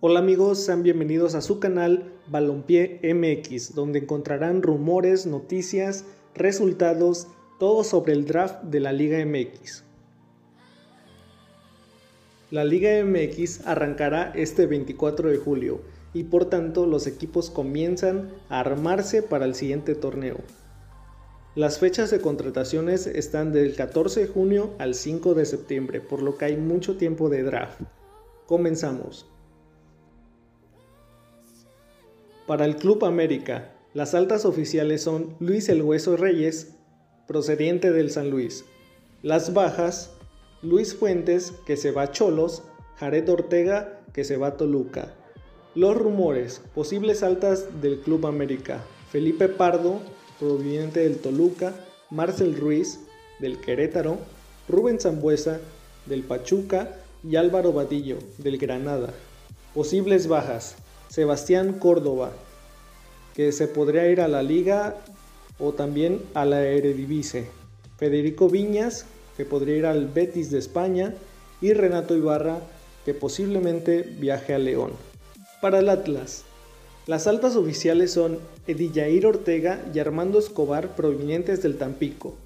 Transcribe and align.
Hola 0.00 0.20
amigos, 0.20 0.64
sean 0.64 0.84
bienvenidos 0.84 1.34
a 1.34 1.40
su 1.40 1.58
canal 1.58 2.12
Balompié 2.28 3.00
MX, 3.02 3.74
donde 3.74 3.98
encontrarán 3.98 4.62
rumores, 4.62 5.26
noticias, 5.26 6.04
resultados, 6.36 7.26
todo 7.58 7.82
sobre 7.82 8.12
el 8.12 8.24
draft 8.24 8.62
de 8.62 8.78
la 8.78 8.92
Liga 8.92 9.18
MX. 9.26 9.82
La 12.52 12.64
Liga 12.64 13.04
MX 13.04 13.66
arrancará 13.66 14.30
este 14.36 14.66
24 14.66 15.30
de 15.30 15.38
julio 15.38 15.80
y 16.14 16.22
por 16.22 16.44
tanto 16.44 16.86
los 16.86 17.08
equipos 17.08 17.50
comienzan 17.50 18.30
a 18.48 18.60
armarse 18.60 19.24
para 19.24 19.46
el 19.46 19.56
siguiente 19.56 19.96
torneo. 19.96 20.36
Las 21.56 21.80
fechas 21.80 22.12
de 22.12 22.20
contrataciones 22.20 23.08
están 23.08 23.50
del 23.50 23.74
14 23.74 24.20
de 24.20 24.26
junio 24.28 24.74
al 24.78 24.94
5 24.94 25.34
de 25.34 25.44
septiembre, 25.44 26.00
por 26.00 26.22
lo 26.22 26.38
que 26.38 26.44
hay 26.44 26.56
mucho 26.56 26.96
tiempo 26.96 27.28
de 27.28 27.42
draft. 27.42 27.80
Comenzamos. 28.46 29.26
Para 32.48 32.64
el 32.64 32.76
Club 32.76 33.04
América, 33.04 33.74
las 33.92 34.14
altas 34.14 34.46
oficiales 34.46 35.02
son 35.02 35.36
Luis 35.38 35.68
El 35.68 35.82
Hueso 35.82 36.16
Reyes, 36.16 36.68
procediente 37.26 37.92
del 37.92 38.10
San 38.10 38.30
Luis. 38.30 38.64
Las 39.20 39.52
bajas, 39.52 40.14
Luis 40.62 40.94
Fuentes, 40.94 41.52
que 41.66 41.76
se 41.76 41.90
va 41.90 42.04
a 42.04 42.10
Cholos, 42.10 42.62
Jared 42.96 43.28
Ortega, 43.28 44.00
que 44.14 44.24
se 44.24 44.38
va 44.38 44.46
a 44.46 44.56
Toluca. 44.56 45.12
Los 45.74 45.94
rumores, 45.94 46.62
posibles 46.74 47.22
altas 47.22 47.82
del 47.82 48.00
Club 48.00 48.26
América, 48.26 48.82
Felipe 49.12 49.50
Pardo, 49.50 50.00
proveniente 50.38 51.00
del 51.00 51.18
Toluca, 51.18 51.74
Marcel 52.08 52.56
Ruiz, 52.56 53.00
del 53.40 53.60
Querétaro, 53.60 54.16
Rubén 54.70 54.98
Zambuesa, 54.98 55.60
del 56.06 56.22
Pachuca 56.22 56.96
y 57.22 57.36
Álvaro 57.36 57.74
Vadillo, 57.74 58.16
del 58.38 58.56
Granada. 58.56 59.12
Posibles 59.74 60.28
bajas, 60.28 60.76
Sebastián 61.08 61.74
Córdoba, 61.74 62.32
que 63.34 63.52
se 63.52 63.68
podría 63.68 64.08
ir 64.08 64.20
a 64.20 64.28
la 64.28 64.42
liga 64.42 64.96
o 65.58 65.72
también 65.72 66.22
a 66.34 66.44
la 66.44 66.62
Eredivisie. 66.62 67.46
Federico 67.96 68.48
Viñas, 68.48 69.06
que 69.36 69.44
podría 69.44 69.76
ir 69.76 69.86
al 69.86 70.06
Betis 70.06 70.50
de 70.50 70.58
España. 70.58 71.14
Y 71.60 71.72
Renato 71.72 72.16
Ibarra, 72.16 72.60
que 73.04 73.14
posiblemente 73.14 74.02
viaje 74.02 74.54
a 74.54 74.58
León. 74.58 74.92
Para 75.60 75.80
el 75.80 75.88
Atlas, 75.88 76.44
las 77.08 77.26
altas 77.26 77.56
oficiales 77.56 78.12
son 78.12 78.38
Edillair 78.68 79.26
Ortega 79.26 79.84
y 79.92 79.98
Armando 79.98 80.38
Escobar 80.38 80.94
provenientes 80.94 81.62
del 81.62 81.78
Tampico. 81.78 82.36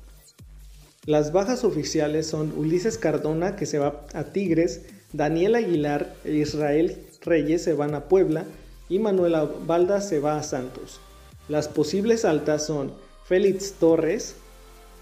Las 1.04 1.32
bajas 1.32 1.64
oficiales 1.64 2.28
son 2.28 2.56
Ulises 2.56 2.96
Cardona 2.96 3.56
que 3.56 3.66
se 3.66 3.78
va 3.78 4.06
a 4.14 4.24
Tigres, 4.24 4.82
Daniel 5.12 5.54
Aguilar 5.56 6.14
e 6.24 6.32
Israel 6.34 6.96
Reyes 7.20 7.62
se 7.62 7.74
van 7.74 7.94
a 7.94 8.08
Puebla 8.08 8.44
y 8.88 8.98
Manuela 8.98 9.44
Balda 9.44 10.00
se 10.00 10.20
va 10.20 10.38
a 10.38 10.42
Santos. 10.42 11.00
Las 11.48 11.68
posibles 11.68 12.24
altas 12.24 12.66
son 12.66 12.92
Félix 13.24 13.74
Torres, 13.74 14.36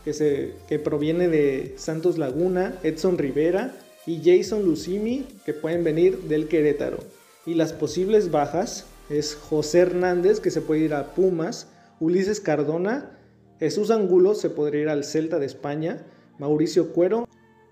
que, 0.04 0.12
se, 0.12 0.54
que 0.68 0.78
proviene 0.78 1.28
de 1.28 1.74
Santos 1.76 2.18
Laguna, 2.18 2.78
Edson 2.82 3.18
Rivera 3.18 3.74
y 4.06 4.20
Jason 4.24 4.64
Lucimi, 4.64 5.26
que 5.44 5.54
pueden 5.54 5.84
venir 5.84 6.18
del 6.22 6.48
Querétaro. 6.48 6.98
Y 7.46 7.54
las 7.54 7.72
posibles 7.72 8.30
bajas 8.30 8.86
es 9.08 9.34
José 9.34 9.80
Hernández, 9.80 10.40
que 10.40 10.50
se 10.50 10.60
puede 10.60 10.82
ir 10.82 10.94
a 10.94 11.14
Pumas, 11.14 11.68
Ulises 11.98 12.40
Cardona, 12.40 13.16
Jesús 13.58 13.90
Angulo 13.90 14.34
se 14.34 14.48
podría 14.48 14.82
ir 14.82 14.88
al 14.88 15.04
Celta 15.04 15.38
de 15.38 15.46
España, 15.46 16.06
Mauricio 16.38 16.92
Cuero. 16.92 17.28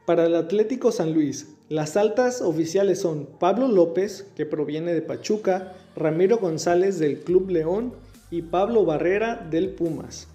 Para 0.09 0.25
el 0.25 0.37
Atlético 0.37 0.91
San 0.91 1.13
Luis, 1.13 1.49
las 1.69 1.99
altas 1.99 2.41
oficiales 2.41 2.99
son 2.99 3.29
Pablo 3.39 3.69
López, 3.69 4.27
que 4.37 4.47
proviene 4.47 4.95
de 4.95 5.03
Pachuca, 5.03 5.75
Ramiro 5.97 6.39
González 6.39 6.99
del 6.99 7.21
Club 7.21 7.51
León 7.51 7.93
y 8.31 8.41
Pablo 8.41 8.87
Barrera 8.87 9.47
del 9.51 9.69
Pumas. 9.69 10.27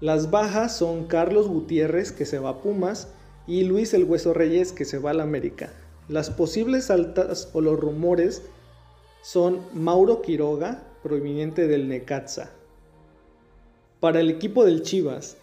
Las 0.00 0.30
bajas 0.30 0.78
son 0.78 1.08
Carlos 1.08 1.46
Gutiérrez, 1.46 2.10
que 2.10 2.24
se 2.24 2.38
va 2.38 2.48
a 2.48 2.62
Pumas, 2.62 3.08
y 3.46 3.64
Luis 3.64 3.92
El 3.92 4.04
Hueso 4.04 4.32
Reyes, 4.32 4.72
que 4.72 4.86
se 4.86 4.96
va 4.96 5.10
al 5.10 5.20
América. 5.20 5.74
Las 6.08 6.30
posibles 6.30 6.90
altas 6.90 7.50
o 7.52 7.60
los 7.60 7.78
rumores 7.78 8.44
son 9.22 9.60
Mauro 9.74 10.22
Quiroga, 10.22 10.84
proveniente 11.02 11.68
del 11.68 11.86
Necaxa. 11.86 12.50
Para 14.00 14.20
el 14.20 14.30
equipo 14.30 14.64
del 14.64 14.80
Chivas, 14.80 15.36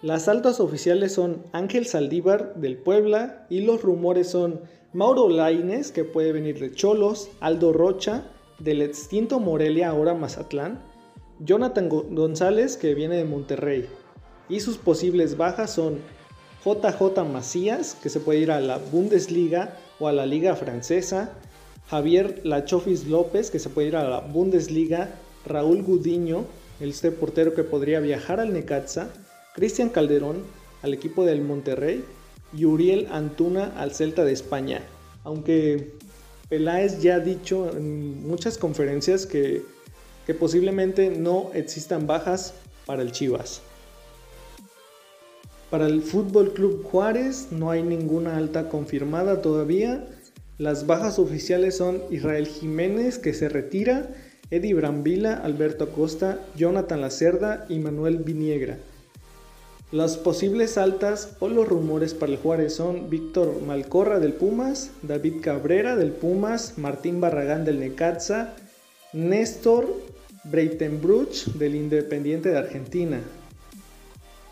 las 0.00 0.28
altas 0.28 0.60
oficiales 0.60 1.12
son 1.12 1.42
Ángel 1.52 1.84
Saldívar 1.86 2.54
del 2.54 2.76
Puebla 2.76 3.46
y 3.50 3.62
los 3.62 3.82
rumores 3.82 4.28
son 4.28 4.60
Mauro 4.92 5.28
Laines, 5.28 5.90
que 5.90 6.04
puede 6.04 6.32
venir 6.32 6.60
de 6.60 6.72
Cholos, 6.72 7.30
Aldo 7.40 7.72
Rocha, 7.72 8.24
del 8.60 8.80
extinto 8.80 9.40
Morelia, 9.40 9.88
ahora 9.88 10.14
Mazatlán, 10.14 10.80
Jonathan 11.40 11.88
González, 11.88 12.76
que 12.76 12.94
viene 12.94 13.16
de 13.16 13.24
Monterrey. 13.24 13.88
Y 14.48 14.60
sus 14.60 14.78
posibles 14.78 15.36
bajas 15.36 15.72
son 15.72 15.98
JJ 16.64 17.24
Macías, 17.24 17.96
que 18.00 18.08
se 18.08 18.20
puede 18.20 18.38
ir 18.38 18.52
a 18.52 18.60
la 18.60 18.78
Bundesliga 18.78 19.76
o 19.98 20.06
a 20.06 20.12
la 20.12 20.26
Liga 20.26 20.54
Francesa, 20.54 21.32
Javier 21.88 22.40
Lachofis 22.44 23.06
López, 23.06 23.50
que 23.50 23.58
se 23.58 23.68
puede 23.68 23.88
ir 23.88 23.96
a 23.96 24.08
la 24.08 24.20
Bundesliga, 24.20 25.10
Raúl 25.44 25.82
Gudiño, 25.82 26.44
este 26.80 27.10
portero 27.10 27.54
que 27.54 27.64
podría 27.64 27.98
viajar 27.98 28.38
al 28.38 28.52
Necaxa, 28.52 29.10
Cristian 29.58 29.88
Calderón 29.88 30.44
al 30.82 30.94
equipo 30.94 31.24
del 31.24 31.40
Monterrey 31.40 32.04
y 32.56 32.64
Uriel 32.64 33.08
Antuna 33.10 33.72
al 33.76 33.90
Celta 33.92 34.24
de 34.24 34.32
España. 34.32 34.82
Aunque 35.24 35.94
Peláez 36.48 37.02
ya 37.02 37.16
ha 37.16 37.18
dicho 37.18 37.68
en 37.76 38.24
muchas 38.24 38.56
conferencias 38.56 39.26
que, 39.26 39.64
que 40.28 40.34
posiblemente 40.34 41.10
no 41.10 41.50
existan 41.54 42.06
bajas 42.06 42.54
para 42.86 43.02
el 43.02 43.10
Chivas. 43.10 43.60
Para 45.70 45.86
el 45.86 46.02
Fútbol 46.02 46.52
Club 46.52 46.84
Juárez 46.84 47.48
no 47.50 47.72
hay 47.72 47.82
ninguna 47.82 48.36
alta 48.36 48.68
confirmada 48.68 49.42
todavía. 49.42 50.06
Las 50.56 50.86
bajas 50.86 51.18
oficiales 51.18 51.76
son 51.76 52.00
Israel 52.12 52.46
Jiménez 52.46 53.18
que 53.18 53.34
se 53.34 53.48
retira, 53.48 54.14
Eddie 54.52 54.74
Brambila, 54.74 55.34
Alberto 55.34 55.82
Acosta, 55.82 56.38
Jonathan 56.56 57.00
Lacerda 57.00 57.66
y 57.68 57.80
Manuel 57.80 58.18
Viniegra. 58.18 58.78
Las 59.90 60.18
posibles 60.18 60.76
altas 60.76 61.36
o 61.40 61.48
los 61.48 61.66
rumores 61.66 62.12
para 62.12 62.32
el 62.32 62.38
Juárez 62.38 62.74
son 62.74 63.08
Víctor 63.08 63.62
Malcorra 63.62 64.18
del 64.18 64.34
Pumas, 64.34 64.90
David 65.00 65.40
Cabrera 65.40 65.96
del 65.96 66.12
Pumas, 66.12 66.76
Martín 66.76 67.22
Barragán 67.22 67.64
del 67.64 67.80
Necaxa, 67.80 68.54
Néstor 69.14 69.88
Breitenbruch 70.44 71.46
del 71.54 71.74
Independiente 71.74 72.50
de 72.50 72.58
Argentina. 72.58 73.20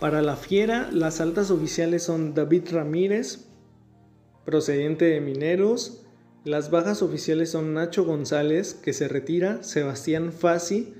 Para 0.00 0.22
la 0.22 0.36
Fiera, 0.36 0.88
las 0.90 1.20
altas 1.20 1.50
oficiales 1.50 2.02
son 2.02 2.32
David 2.32 2.70
Ramírez, 2.70 3.44
procedente 4.46 5.04
de 5.04 5.20
Mineros. 5.20 6.02
Las 6.44 6.70
bajas 6.70 7.02
oficiales 7.02 7.50
son 7.50 7.74
Nacho 7.74 8.06
González, 8.06 8.72
que 8.72 8.94
se 8.94 9.06
retira, 9.06 9.62
Sebastián 9.62 10.32
Fassi, 10.32 10.94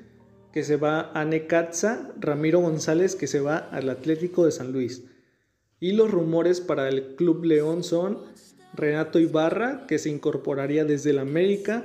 que 0.57 0.65
se 0.65 0.77
va 0.77 1.11
a 1.13 1.27
Necaxa, 1.27 2.15
Ramiro 2.19 2.61
González 2.61 3.15
que 3.15 3.27
se 3.27 3.41
va 3.41 3.59
al 3.59 3.91
Atlético 3.91 4.47
de 4.47 4.53
San 4.53 4.73
Luis. 4.73 5.03
Y 5.81 5.93
los 5.93 6.11
rumores 6.11 6.63
para 6.63 6.89
el 6.89 7.15
Club 7.15 7.45
León 7.45 7.85
son 7.85 8.21
Renato 8.73 9.19
Ibarra, 9.19 9.87
que 9.87 9.99
se 9.99 10.09
incorporaría 10.09 10.87
desde 10.87 11.11
el 11.11 11.19
América, 11.19 11.85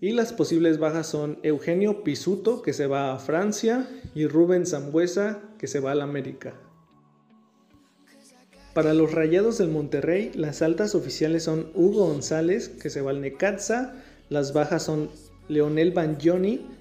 y 0.00 0.10
las 0.10 0.32
posibles 0.32 0.80
bajas 0.80 1.06
son 1.06 1.38
Eugenio 1.44 2.02
Pisuto, 2.02 2.60
que 2.60 2.72
se 2.72 2.88
va 2.88 3.12
a 3.12 3.20
Francia, 3.20 3.88
y 4.16 4.26
Rubén 4.26 4.66
Zambuesa, 4.66 5.40
que 5.56 5.68
se 5.68 5.78
va 5.78 5.92
al 5.92 6.00
América. 6.00 6.54
Para 8.74 8.94
los 8.94 9.12
Rayados 9.12 9.58
del 9.58 9.68
Monterrey, 9.68 10.32
las 10.34 10.60
altas 10.60 10.96
oficiales 10.96 11.44
son 11.44 11.70
Hugo 11.72 12.08
González, 12.08 12.68
que 12.68 12.90
se 12.90 13.00
va 13.00 13.12
al 13.12 13.20
Necaxa, 13.20 13.94
las 14.28 14.52
bajas 14.52 14.82
son 14.82 15.08
Leonel 15.48 15.92
Banjoni, 15.92 16.77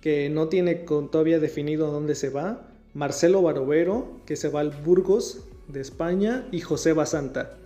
que 0.00 0.28
no 0.30 0.48
tiene 0.48 0.74
todavía 0.74 1.38
definido 1.38 1.90
dónde 1.90 2.14
se 2.14 2.30
va, 2.30 2.68
Marcelo 2.94 3.42
Barovero, 3.42 4.20
que 4.26 4.36
se 4.36 4.48
va 4.48 4.60
al 4.60 4.70
Burgos 4.70 5.44
de 5.68 5.80
España, 5.80 6.48
y 6.50 6.60
José 6.60 6.92
Basanta. 6.92 7.58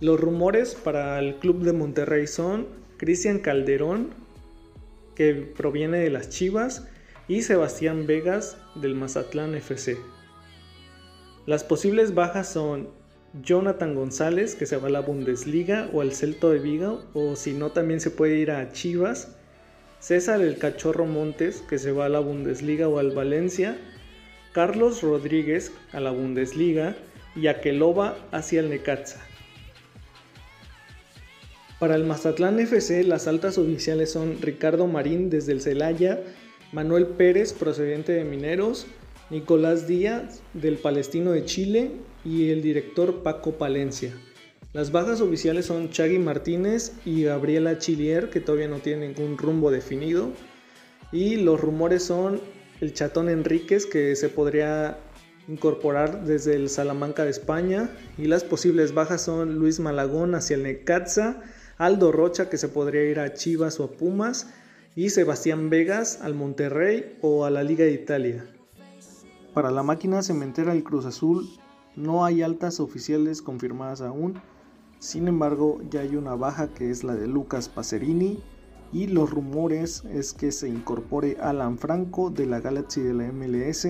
Los 0.00 0.20
rumores 0.20 0.74
para 0.74 1.18
el 1.18 1.36
club 1.36 1.62
de 1.62 1.72
Monterrey 1.72 2.26
son 2.26 2.66
Cristian 2.98 3.38
Calderón, 3.38 4.10
que 5.14 5.34
proviene 5.34 5.98
de 5.98 6.10
las 6.10 6.28
Chivas, 6.28 6.86
y 7.28 7.42
Sebastián 7.42 8.06
Vegas 8.06 8.56
del 8.74 8.94
Mazatlán 8.94 9.54
FC. 9.54 9.96
Las 11.46 11.64
posibles 11.64 12.14
bajas 12.14 12.52
son 12.52 12.88
Jonathan 13.42 13.94
González, 13.94 14.54
que 14.54 14.66
se 14.66 14.76
va 14.76 14.88
a 14.88 14.90
la 14.90 15.00
Bundesliga 15.00 15.88
o 15.92 16.00
al 16.00 16.12
Celto 16.12 16.50
de 16.50 16.58
Vigo, 16.58 17.02
o 17.14 17.36
si 17.36 17.54
no 17.54 17.70
también 17.70 18.00
se 18.00 18.10
puede 18.10 18.36
ir 18.36 18.50
a 18.50 18.72
Chivas, 18.72 19.36
César 20.02 20.40
el 20.40 20.58
Cachorro 20.58 21.06
Montes, 21.06 21.62
que 21.62 21.78
se 21.78 21.92
va 21.92 22.06
a 22.06 22.08
la 22.08 22.18
Bundesliga 22.18 22.88
o 22.88 22.98
al 22.98 23.12
Valencia, 23.12 23.78
Carlos 24.50 25.00
Rodríguez 25.00 25.70
a 25.92 26.00
la 26.00 26.10
Bundesliga 26.10 26.96
y 27.36 27.46
Aqueloba 27.46 28.16
hacia 28.32 28.58
el 28.58 28.68
Necaxa. 28.68 29.20
Para 31.78 31.94
el 31.94 32.02
Mazatlán 32.02 32.58
FC, 32.58 33.04
las 33.04 33.28
altas 33.28 33.58
oficiales 33.58 34.10
son 34.10 34.42
Ricardo 34.42 34.88
Marín 34.88 35.30
desde 35.30 35.52
el 35.52 35.60
Celaya, 35.60 36.20
Manuel 36.72 37.06
Pérez 37.06 37.52
procedente 37.52 38.10
de 38.10 38.24
Mineros, 38.24 38.88
Nicolás 39.30 39.86
Díaz 39.86 40.42
del 40.52 40.78
Palestino 40.78 41.30
de 41.30 41.44
Chile 41.44 41.92
y 42.24 42.50
el 42.50 42.60
director 42.60 43.22
Paco 43.22 43.52
Palencia. 43.52 44.12
Las 44.72 44.90
bajas 44.90 45.20
oficiales 45.20 45.66
son 45.66 45.90
Chagui 45.90 46.18
Martínez 46.18 46.94
y 47.04 47.24
Gabriela 47.24 47.76
Chilier, 47.76 48.30
que 48.30 48.40
todavía 48.40 48.68
no 48.68 48.78
tienen 48.78 49.14
ningún 49.14 49.36
rumbo 49.36 49.70
definido. 49.70 50.30
Y 51.12 51.36
los 51.36 51.60
rumores 51.60 52.04
son 52.04 52.40
el 52.80 52.94
Chatón 52.94 53.28
Enríquez, 53.28 53.84
que 53.84 54.16
se 54.16 54.30
podría 54.30 54.98
incorporar 55.46 56.24
desde 56.24 56.56
el 56.56 56.70
Salamanca 56.70 57.24
de 57.24 57.30
España. 57.30 57.90
Y 58.16 58.28
las 58.28 58.44
posibles 58.44 58.94
bajas 58.94 59.20
son 59.20 59.56
Luis 59.58 59.78
Malagón 59.78 60.34
hacia 60.34 60.56
el 60.56 60.62
Necaxa, 60.62 61.42
Aldo 61.76 62.10
Rocha, 62.10 62.48
que 62.48 62.56
se 62.56 62.68
podría 62.68 63.04
ir 63.04 63.20
a 63.20 63.34
Chivas 63.34 63.78
o 63.78 63.84
a 63.84 63.90
Pumas, 63.90 64.54
y 64.96 65.10
Sebastián 65.10 65.68
Vegas 65.68 66.20
al 66.22 66.34
Monterrey 66.34 67.18
o 67.20 67.44
a 67.44 67.50
la 67.50 67.62
Liga 67.62 67.84
de 67.84 67.92
Italia. 67.92 68.46
Para 69.52 69.70
la 69.70 69.82
máquina 69.82 70.22
cementera 70.22 70.72
del 70.72 70.82
Cruz 70.82 71.04
Azul 71.04 71.46
no 71.94 72.24
hay 72.24 72.40
altas 72.40 72.80
oficiales 72.80 73.42
confirmadas 73.42 74.00
aún, 74.00 74.40
sin 75.02 75.26
embargo 75.26 75.80
ya 75.90 76.02
hay 76.02 76.14
una 76.14 76.36
baja 76.36 76.68
que 76.68 76.88
es 76.88 77.02
la 77.02 77.16
de 77.16 77.26
Lucas 77.26 77.68
Pacerini 77.68 78.38
y 78.92 79.08
los 79.08 79.32
rumores 79.32 80.04
es 80.04 80.32
que 80.32 80.52
se 80.52 80.68
incorpore 80.68 81.38
Alan 81.40 81.76
Franco 81.76 82.30
de 82.30 82.46
la 82.46 82.60
Galaxy 82.60 83.00
de 83.00 83.12
la 83.12 83.32
MLS 83.32 83.88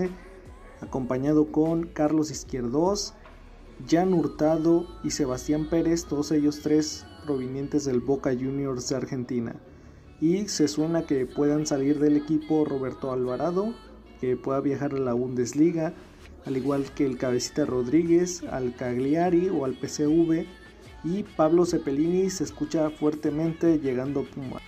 acompañado 0.81 1.53
con 1.53 1.83
Carlos 1.85 2.31
Izquierdos, 2.31 3.13
Jan 3.87 4.15
Hurtado 4.15 4.87
y 5.05 5.11
Sebastián 5.11 5.69
Pérez, 5.69 6.07
todos 6.07 6.33
ellos 6.33 6.61
tres 6.63 7.05
provenientes 7.27 7.85
del 7.85 8.01
Boca 8.01 8.33
Juniors 8.33 8.89
de 8.89 8.97
Argentina. 8.97 9.57
Y 10.19 10.49
se 10.49 10.67
suena 10.67 11.03
que 11.03 11.27
puedan 11.27 11.67
salir 11.67 11.99
del 11.99 12.17
equipo 12.17 12.65
Roberto 12.65 13.13
Alvarado, 13.13 13.75
que 14.19 14.39
pueda 14.39 14.61
viajar 14.61 14.95
a 14.95 14.99
la 14.99 15.13
Bundesliga, 15.13 15.93
al 16.47 16.57
igual 16.57 16.87
que 16.95 17.05
el 17.05 17.19
Cabecita 17.19 17.67
Rodríguez, 17.67 18.45
al 18.45 18.75
Cagliari 18.75 19.51
o 19.51 19.67
al 19.67 19.75
PCV, 19.75 20.47
y 21.05 21.23
Pablo 21.23 21.67
Cepelini 21.67 22.31
se 22.31 22.45
escucha 22.45 22.91
fuertemente 22.91 23.79
llegando 23.79 24.25
Puma. 24.25 24.61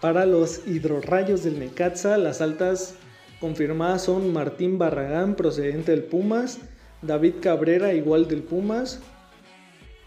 Para 0.00 0.26
los 0.26 0.66
hidrorrayos 0.66 1.42
del 1.42 1.58
Necaxa, 1.58 2.18
las 2.18 2.40
altas 2.40 2.94
confirmadas 3.40 4.04
son 4.04 4.32
Martín 4.32 4.78
Barragán, 4.78 5.34
procedente 5.34 5.90
del 5.92 6.04
Pumas, 6.04 6.60
David 7.02 7.34
Cabrera, 7.40 7.92
igual 7.94 8.28
del 8.28 8.42
Pumas, 8.42 9.00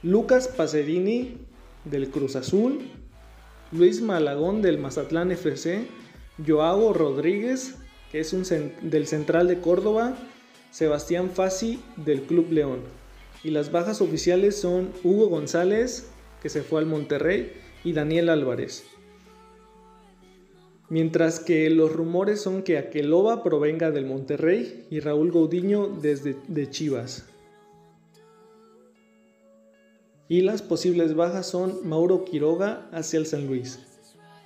Lucas 0.03 0.47
Pacerini, 0.47 1.37
del 1.85 2.09
Cruz 2.09 2.35
Azul, 2.35 2.79
Luis 3.71 4.01
Malagón, 4.01 4.61
del 4.61 4.77
Mazatlán 4.77 5.31
FC, 5.31 5.87
Joao 6.45 6.93
Rodríguez, 6.93 7.75
que 8.11 8.19
es 8.19 8.35
del 8.81 9.07
Central 9.07 9.47
de 9.47 9.59
Córdoba, 9.59 10.15
Sebastián 10.71 11.29
Fassi 11.29 11.81
del 11.97 12.23
Club 12.23 12.51
León. 12.51 13.00
Y 13.43 13.49
las 13.51 13.71
bajas 13.71 14.01
oficiales 14.01 14.55
son 14.55 14.91
Hugo 15.03 15.27
González, 15.27 16.09
que 16.41 16.49
se 16.49 16.61
fue 16.61 16.79
al 16.79 16.85
Monterrey, 16.85 17.53
y 17.83 17.93
Daniel 17.93 18.29
Álvarez. 18.29 18.83
Mientras 20.89 21.39
que 21.39 21.69
los 21.69 21.91
rumores 21.91 22.41
son 22.41 22.63
que 22.63 22.77
Aqueloba 22.77 23.43
provenga 23.43 23.91
del 23.91 24.05
Monterrey 24.05 24.85
y 24.91 24.99
Raúl 24.99 25.31
Gaudiño 25.31 25.87
desde 25.87 26.35
de 26.47 26.69
Chivas. 26.69 27.25
Y 30.27 30.41
las 30.41 30.61
posibles 30.61 31.15
bajas 31.15 31.47
son 31.47 31.87
Mauro 31.87 32.25
Quiroga 32.25 32.89
hacia 32.91 33.19
el 33.19 33.25
San 33.25 33.47
Luis. 33.47 33.79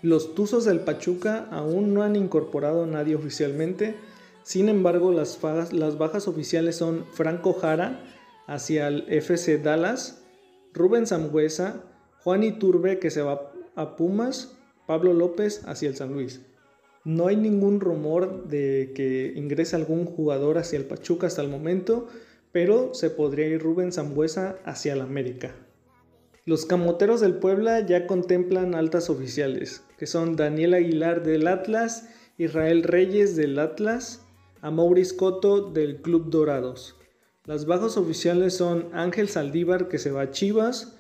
Los 0.02 0.36
Tuzos 0.36 0.66
del 0.66 0.82
Pachuca 0.82 1.48
aún 1.52 1.94
no 1.94 2.04
han 2.04 2.16
incorporado 2.16 2.84
a 2.84 2.88
nadie 2.88 3.16
oficialmente, 3.16 3.96
sin 4.44 4.70
embargo 4.70 5.12
las, 5.12 5.40
las 5.74 5.98
bajas 5.98 6.28
oficiales 6.28 6.76
son 6.76 7.06
Franco 7.14 7.54
Jara 7.54 8.04
hacia 8.48 8.88
el 8.88 9.06
FC 9.08 9.58
Dallas, 9.58 10.24
Rubén 10.74 11.08
Zambuesa, 11.08 11.84
Juan 12.24 12.44
Iturbe 12.44 13.00
que 13.00 13.12
se 13.12 13.22
va 13.22 13.52
a 13.76 13.96
Pumas, 13.96 14.58
Pablo 14.88 15.14
López 15.14 15.64
hacia 15.66 15.90
el 15.90 15.96
San 15.96 16.14
Luis. 16.14 16.42
No 17.04 17.28
hay 17.28 17.36
ningún 17.36 17.80
rumor 17.80 18.48
de 18.48 18.92
que 18.96 19.34
ingrese 19.36 19.76
algún 19.76 20.06
jugador 20.06 20.58
hacia 20.58 20.78
el 20.78 20.86
Pachuca 20.86 21.28
hasta 21.28 21.42
el 21.42 21.50
momento, 21.50 22.08
pero 22.52 22.94
se 22.94 23.10
podría 23.10 23.48
ir 23.48 23.62
Rubén 23.62 23.92
Zambuesa 23.92 24.58
hacia 24.66 24.94
el 24.94 25.02
América. 25.02 25.54
Los 26.46 26.66
camoteros 26.66 27.22
del 27.22 27.36
Puebla 27.36 27.80
ya 27.80 28.08
contemplan 28.08 28.76
altas 28.76 29.10
oficiales, 29.10 29.84
que 29.98 30.06
son 30.06 30.36
Daniel 30.36 30.74
Aguilar 30.76 31.24
del 31.24 31.48
Atlas, 31.48 32.10
Israel 32.38 32.84
Reyes 32.84 33.36
del 33.36 33.58
Atlas, 33.60 34.26
Amauris 34.62 35.14
Coto 35.14 35.72
del 35.72 36.02
Club 36.02 36.30
Dorados. 36.30 36.96
Las 37.46 37.68
bajas 37.68 37.96
oficiales 37.98 38.56
son 38.56 38.88
Ángel 38.94 39.30
Saldívar 39.30 39.88
que 39.88 40.00
se 40.00 40.10
va 40.10 40.22
a 40.22 40.32
Chivas, 40.32 40.98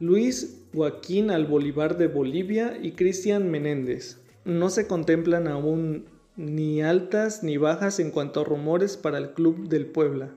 Luis 0.00 0.62
Joaquín 0.74 1.30
al 1.30 1.46
Bolívar 1.46 1.98
de 1.98 2.08
Bolivia 2.08 2.78
y 2.82 2.92
Cristian 2.92 3.50
Menéndez. 3.50 4.18
No 4.44 4.70
se 4.70 4.86
contemplan 4.86 5.46
aún 5.46 6.06
ni 6.36 6.82
altas 6.82 7.42
ni 7.42 7.58
bajas 7.58 8.00
en 8.00 8.10
cuanto 8.10 8.40
a 8.40 8.44
rumores 8.44 8.96
para 8.96 9.18
el 9.18 9.32
club 9.32 9.68
del 9.68 9.86
Puebla. 9.86 10.30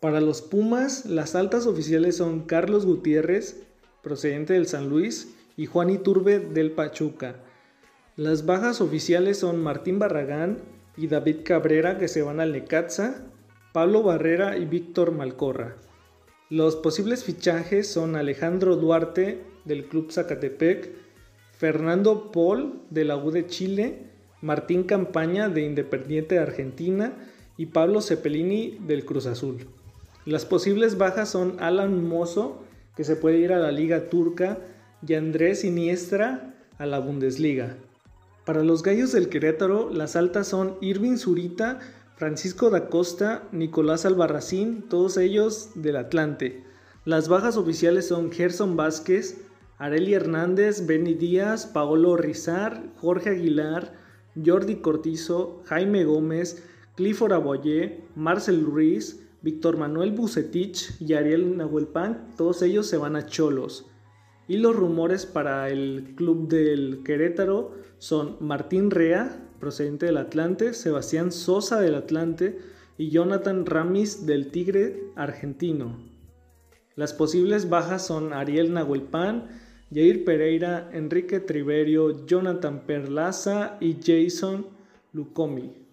Para 0.00 0.20
los 0.20 0.42
Pumas, 0.42 1.04
las 1.06 1.34
altas 1.34 1.66
oficiales 1.66 2.16
son 2.16 2.40
Carlos 2.40 2.86
Gutiérrez, 2.86 3.62
procedente 4.02 4.54
del 4.54 4.66
San 4.66 4.88
Luis, 4.88 5.34
y 5.56 5.66
Juan 5.66 5.90
Iturbe 5.90 6.40
del 6.40 6.72
Pachuca. 6.72 7.36
Las 8.16 8.46
bajas 8.46 8.80
oficiales 8.80 9.38
son 9.38 9.62
Martín 9.62 9.98
Barragán 9.98 10.58
y 10.96 11.06
David 11.06 11.36
Cabrera 11.44 11.98
que 11.98 12.08
se 12.08 12.22
van 12.22 12.40
al 12.40 12.52
Necaxa, 12.52 13.22
Pablo 13.72 14.02
Barrera 14.02 14.58
y 14.58 14.66
Víctor 14.66 15.12
Malcorra. 15.12 15.76
Los 16.50 16.76
posibles 16.76 17.24
fichajes 17.24 17.90
son 17.90 18.16
Alejandro 18.16 18.76
Duarte 18.76 19.42
del 19.64 19.86
Club 19.86 20.12
Zacatepec, 20.12 20.90
Fernando 21.56 22.30
Paul 22.32 22.82
de 22.90 23.06
la 23.06 23.16
U 23.16 23.30
de 23.30 23.46
Chile, 23.46 24.10
Martín 24.42 24.84
Campaña 24.84 25.48
de 25.48 25.62
Independiente 25.62 26.34
de 26.34 26.42
Argentina 26.42 27.14
y 27.56 27.66
Pablo 27.66 28.02
Cepelini 28.02 28.76
del 28.86 29.06
Cruz 29.06 29.24
Azul. 29.24 29.66
Las 30.26 30.44
posibles 30.44 30.98
bajas 30.98 31.30
son 31.30 31.56
Alan 31.58 32.06
Mozo, 32.06 32.62
que 32.94 33.04
se 33.04 33.16
puede 33.16 33.38
ir 33.38 33.54
a 33.54 33.58
la 33.58 33.72
Liga 33.72 34.10
Turca, 34.10 34.58
y 35.06 35.14
Andrés 35.14 35.64
Iniestra 35.64 36.54
a 36.76 36.84
la 36.84 36.98
Bundesliga. 36.98 37.76
Para 38.44 38.62
los 38.64 38.82
gallos 38.82 39.12
del 39.12 39.30
Querétaro, 39.30 39.88
las 39.88 40.14
altas 40.14 40.48
son 40.48 40.76
Irving 40.80 41.16
Zurita, 41.16 41.80
Francisco 42.22 42.70
da 42.70 42.88
Costa, 42.88 43.48
Nicolás 43.50 44.06
Albarracín, 44.06 44.82
todos 44.88 45.16
ellos 45.16 45.70
del 45.74 45.96
Atlante. 45.96 46.62
Las 47.04 47.28
bajas 47.28 47.56
oficiales 47.56 48.06
son 48.06 48.30
Gerson 48.30 48.76
Vázquez, 48.76 49.44
Areli 49.76 50.14
Hernández, 50.14 50.86
Benny 50.86 51.14
Díaz, 51.14 51.66
Paolo 51.66 52.16
Rizar, 52.16 52.84
Jorge 52.98 53.30
Aguilar, 53.30 53.94
Jordi 54.36 54.76
Cortizo, 54.76 55.64
Jaime 55.64 56.04
Gómez, 56.04 56.62
Clifford 56.94 57.32
Aboyé, 57.32 58.04
Marcel 58.14 58.64
Ruiz, 58.64 59.26
Víctor 59.40 59.76
Manuel 59.76 60.12
Bucetich 60.12 60.94
y 61.00 61.14
Ariel 61.14 61.56
Nahuelpan, 61.56 62.28
todos 62.36 62.62
ellos 62.62 62.86
se 62.86 62.98
van 62.98 63.16
a 63.16 63.26
Cholos. 63.26 63.90
Y 64.46 64.58
los 64.58 64.76
rumores 64.76 65.26
para 65.26 65.70
el 65.70 66.14
club 66.14 66.46
del 66.46 67.02
Querétaro 67.04 67.72
son 67.98 68.36
Martín 68.38 68.92
Rea, 68.92 69.48
procedente 69.62 70.06
del 70.06 70.16
Atlante, 70.16 70.74
Sebastián 70.74 71.30
Sosa 71.30 71.80
del 71.80 71.94
Atlante 71.94 72.58
y 72.98 73.10
Jonathan 73.10 73.64
Ramis 73.64 74.26
del 74.26 74.50
Tigre 74.50 75.04
argentino. 75.14 76.00
Las 76.96 77.12
posibles 77.12 77.70
bajas 77.70 78.04
son 78.04 78.32
Ariel 78.32 78.74
Nahuelpan, 78.74 79.46
Jair 79.94 80.24
Pereira, 80.24 80.90
Enrique 80.92 81.38
Triverio, 81.38 82.26
Jonathan 82.26 82.82
Perlaza 82.88 83.76
y 83.78 83.98
Jason 84.02 84.66
Lucomi. 85.12 85.86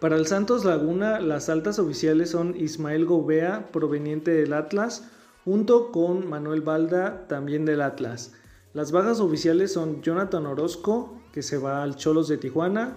Para 0.00 0.16
el 0.16 0.26
Santos 0.26 0.64
Laguna, 0.64 1.20
las 1.20 1.50
altas 1.50 1.78
oficiales 1.78 2.30
son 2.30 2.56
Ismael 2.56 3.04
Gobea, 3.04 3.68
proveniente 3.72 4.30
del 4.30 4.54
Atlas, 4.54 5.06
junto 5.44 5.92
con 5.92 6.30
Manuel 6.30 6.62
Balda, 6.62 7.28
también 7.28 7.66
del 7.66 7.82
Atlas. 7.82 8.32
Las 8.72 8.90
bajas 8.90 9.20
oficiales 9.20 9.70
son 9.70 10.00
Jonathan 10.00 10.46
Orozco, 10.46 11.21
que 11.32 11.42
se 11.42 11.58
va 11.58 11.82
al 11.82 11.96
Cholos 11.96 12.28
de 12.28 12.38
Tijuana, 12.38 12.96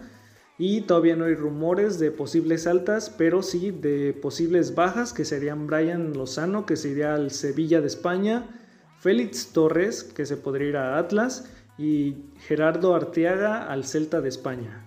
y 0.58 0.82
todavía 0.82 1.16
no 1.16 1.26
hay 1.26 1.36
rumores 1.36 2.00
de 2.00 2.12
posibles 2.12 2.66
altas, 2.66 3.10
pero 3.10 3.42
sí 3.42 3.72
de 3.72 4.14
posibles 4.14 4.74
bajas, 4.74 5.12
que 5.12 5.26
serían 5.26 5.68
Brian 5.68 6.14
Lozano, 6.14 6.66
que 6.66 6.78
se 6.78 6.90
iría 6.90 7.14
al 7.14 7.32
Sevilla 7.32 7.82
de 7.82 7.88
España, 7.88 8.48
Félix 9.00 9.48
Torres, 9.52 10.04
que 10.04 10.26
se 10.26 10.38
podría 10.38 10.70
ir 10.70 10.78
a 10.78 10.98
Atlas, 10.98 11.50
y 11.78 12.16
Gerardo 12.48 12.96
Arteaga 12.96 13.68
al 13.70 13.84
Celta 13.84 14.22
de 14.22 14.30
España. 14.30 14.86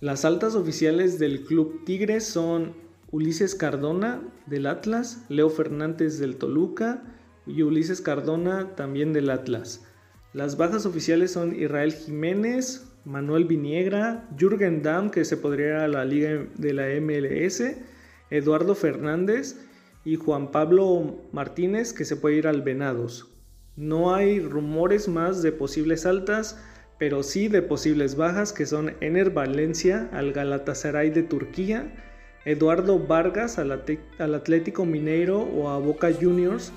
Las 0.00 0.24
altas 0.24 0.54
oficiales 0.54 1.18
del 1.18 1.44
Club 1.44 1.84
Tigres 1.84 2.26
son 2.26 2.74
Ulises 3.10 3.54
Cardona 3.54 4.22
del 4.46 4.66
Atlas, 4.66 5.24
Leo 5.28 5.48
Fernández 5.48 6.18
del 6.18 6.36
Toluca, 6.36 7.02
y 7.46 7.62
Ulises 7.62 8.00
Cardona 8.02 8.76
también 8.76 9.12
del 9.12 9.30
Atlas. 9.30 9.86
Las 10.32 10.56
bajas 10.56 10.86
oficiales 10.86 11.32
son 11.32 11.60
Israel 11.60 11.92
Jiménez, 11.92 12.86
Manuel 13.04 13.46
Viniegra, 13.46 14.28
Jürgen 14.38 14.82
Damm, 14.82 15.10
que 15.10 15.24
se 15.24 15.36
podría 15.36 15.66
ir 15.66 15.72
a 15.74 15.88
la 15.88 16.04
liga 16.04 16.46
de 16.56 16.72
la 16.72 16.86
MLS, 17.00 17.62
Eduardo 18.30 18.76
Fernández 18.76 19.56
y 20.04 20.14
Juan 20.16 20.52
Pablo 20.52 21.18
Martínez, 21.32 21.92
que 21.92 22.04
se 22.04 22.16
puede 22.16 22.36
ir 22.36 22.46
al 22.46 22.62
Venados. 22.62 23.26
No 23.74 24.14
hay 24.14 24.38
rumores 24.38 25.08
más 25.08 25.42
de 25.42 25.50
posibles 25.50 26.06
altas, 26.06 26.62
pero 26.98 27.22
sí 27.22 27.48
de 27.48 27.62
posibles 27.62 28.14
bajas, 28.14 28.52
que 28.52 28.66
son 28.66 28.94
Ener 29.00 29.30
Valencia 29.30 30.08
al 30.12 30.32
Galatasaray 30.32 31.10
de 31.10 31.22
Turquía, 31.22 31.92
Eduardo 32.44 32.98
Vargas 32.98 33.58
al, 33.58 33.72
Atlético 33.72 34.86
Mineiro 34.86 35.40
o 35.40 35.70
a 35.70 35.78
Boca 35.78 36.10
Juniors, 36.12 36.72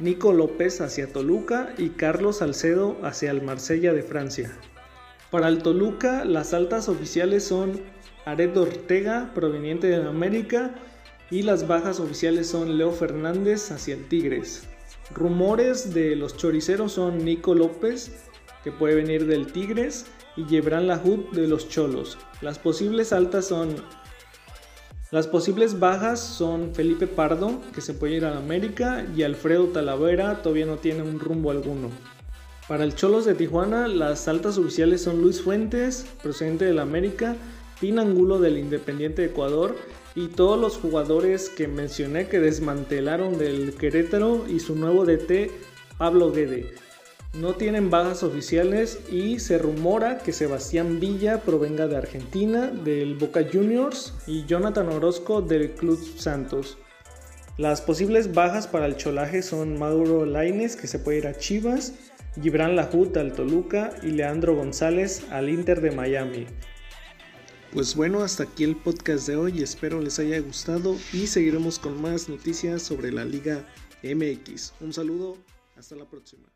Nico 0.00 0.32
López 0.32 0.80
hacia 0.80 1.12
Toluca 1.12 1.74
y 1.76 1.90
Carlos 1.90 2.38
Salcedo 2.38 2.96
hacia 3.02 3.30
el 3.30 3.42
Marsella 3.42 3.92
de 3.92 4.02
Francia. 4.02 4.50
Para 5.30 5.48
el 5.48 5.62
Toluca, 5.62 6.24
las 6.24 6.54
altas 6.54 6.88
oficiales 6.88 7.44
son 7.44 7.78
Ared 8.24 8.56
Ortega, 8.56 9.30
proveniente 9.34 9.88
de 9.88 9.96
América, 9.96 10.74
y 11.30 11.42
las 11.42 11.68
bajas 11.68 12.00
oficiales 12.00 12.48
son 12.48 12.78
Leo 12.78 12.92
Fernández 12.92 13.70
hacia 13.70 13.94
el 13.94 14.08
Tigres. 14.08 14.66
Rumores 15.14 15.92
de 15.92 16.16
los 16.16 16.36
choriceros 16.36 16.92
son 16.92 17.24
Nico 17.24 17.54
López, 17.54 18.10
que 18.64 18.72
puede 18.72 18.94
venir 18.94 19.26
del 19.26 19.52
Tigres, 19.52 20.06
y 20.36 20.46
Yebran 20.46 20.86
Lahud 20.86 21.30
de 21.32 21.46
los 21.46 21.68
Cholos. 21.68 22.18
Las 22.40 22.58
posibles 22.58 23.12
altas 23.12 23.46
son 23.46 23.76
las 25.10 25.26
posibles 25.26 25.80
bajas 25.80 26.20
son 26.20 26.72
Felipe 26.72 27.08
Pardo, 27.08 27.60
que 27.74 27.80
se 27.80 27.94
puede 27.94 28.14
ir 28.14 28.24
a 28.24 28.36
América, 28.36 29.04
y 29.16 29.24
Alfredo 29.24 29.66
Talavera, 29.66 30.40
todavía 30.40 30.66
no 30.66 30.76
tiene 30.76 31.02
un 31.02 31.18
rumbo 31.18 31.50
alguno. 31.50 31.90
Para 32.68 32.84
el 32.84 32.94
Cholos 32.94 33.24
de 33.24 33.34
Tijuana, 33.34 33.88
las 33.88 34.28
altas 34.28 34.56
oficiales 34.56 35.02
son 35.02 35.20
Luis 35.20 35.42
Fuentes, 35.42 36.06
procedente 36.22 36.64
del 36.64 36.78
América, 36.78 37.34
Pinangulo 37.80 38.38
del 38.38 38.58
Independiente 38.58 39.22
de 39.22 39.28
Ecuador 39.28 39.74
y 40.14 40.28
todos 40.28 40.60
los 40.60 40.76
jugadores 40.76 41.48
que 41.48 41.66
mencioné 41.66 42.28
que 42.28 42.38
desmantelaron 42.38 43.36
del 43.38 43.74
Querétaro 43.74 44.46
y 44.48 44.60
su 44.60 44.76
nuevo 44.76 45.04
DT, 45.04 45.50
Pablo 45.98 46.30
Guede. 46.30 46.72
No 47.32 47.54
tienen 47.54 47.90
bajas 47.90 48.24
oficiales 48.24 48.98
y 49.08 49.38
se 49.38 49.56
rumora 49.56 50.18
que 50.18 50.32
Sebastián 50.32 50.98
Villa 50.98 51.42
provenga 51.42 51.86
de 51.86 51.96
Argentina, 51.96 52.66
del 52.66 53.14
Boca 53.14 53.46
Juniors 53.50 54.14
y 54.26 54.46
Jonathan 54.46 54.88
Orozco 54.88 55.40
del 55.40 55.70
Club 55.70 56.04
Santos. 56.18 56.76
Las 57.56 57.82
posibles 57.82 58.34
bajas 58.34 58.66
para 58.66 58.86
el 58.86 58.96
cholaje 58.96 59.42
son 59.42 59.78
Mauro 59.78 60.26
Laines, 60.26 60.74
que 60.74 60.88
se 60.88 60.98
puede 60.98 61.18
ir 61.18 61.28
a 61.28 61.38
Chivas, 61.38 61.94
Gibran 62.42 62.74
Lahut 62.74 63.16
al 63.16 63.32
Toluca 63.32 63.94
y 64.02 64.08
Leandro 64.08 64.56
González 64.56 65.22
al 65.30 65.48
Inter 65.48 65.80
de 65.80 65.92
Miami. 65.92 66.46
Pues 67.72 67.94
bueno, 67.94 68.24
hasta 68.24 68.42
aquí 68.42 68.64
el 68.64 68.74
podcast 68.74 69.28
de 69.28 69.36
hoy, 69.36 69.62
espero 69.62 70.00
les 70.00 70.18
haya 70.18 70.40
gustado 70.40 70.96
y 71.12 71.28
seguiremos 71.28 71.78
con 71.78 72.02
más 72.02 72.28
noticias 72.28 72.82
sobre 72.82 73.12
la 73.12 73.24
Liga 73.24 73.64
MX. 74.02 74.72
Un 74.80 74.92
saludo, 74.92 75.36
hasta 75.76 75.94
la 75.94 76.06
próxima. 76.06 76.50